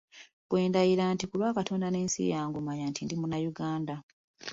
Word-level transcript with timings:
Bwe 0.47 0.61
ndayira 0.69 1.05
nti, 1.13 1.25
῝Ku 1.25 1.35
lwa 1.39 1.55
Katonda 1.57 1.87
n'ensi 1.89 2.21
yange,” 2.33 2.57
omanya 2.61 2.85
nti 2.91 3.01
ndi 3.03 3.15
Munnayuganda. 3.17 3.95